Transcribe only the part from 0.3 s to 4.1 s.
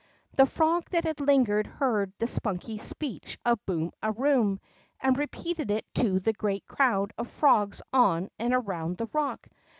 The frog that had lingered heard the spunky speech of Boom